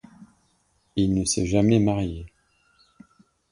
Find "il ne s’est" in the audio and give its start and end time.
0.95-1.45